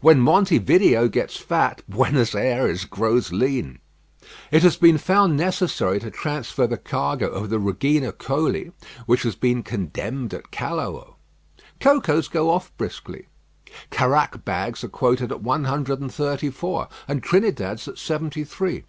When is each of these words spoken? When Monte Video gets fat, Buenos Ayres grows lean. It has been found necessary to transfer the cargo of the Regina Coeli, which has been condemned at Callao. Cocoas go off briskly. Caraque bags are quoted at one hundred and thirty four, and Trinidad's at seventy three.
When 0.00 0.20
Monte 0.20 0.56
Video 0.56 1.06
gets 1.06 1.36
fat, 1.36 1.82
Buenos 1.86 2.34
Ayres 2.34 2.86
grows 2.86 3.30
lean. 3.30 3.80
It 4.50 4.62
has 4.62 4.78
been 4.78 4.96
found 4.96 5.36
necessary 5.36 6.00
to 6.00 6.10
transfer 6.10 6.66
the 6.66 6.78
cargo 6.78 7.28
of 7.28 7.50
the 7.50 7.58
Regina 7.58 8.10
Coeli, 8.10 8.72
which 9.04 9.22
has 9.24 9.36
been 9.36 9.62
condemned 9.62 10.32
at 10.32 10.50
Callao. 10.50 11.16
Cocoas 11.78 12.28
go 12.28 12.48
off 12.48 12.74
briskly. 12.78 13.26
Caraque 13.90 14.46
bags 14.46 14.82
are 14.82 14.88
quoted 14.88 15.30
at 15.30 15.42
one 15.42 15.64
hundred 15.64 16.00
and 16.00 16.10
thirty 16.10 16.48
four, 16.48 16.88
and 17.06 17.22
Trinidad's 17.22 17.86
at 17.86 17.98
seventy 17.98 18.44
three. 18.44 18.84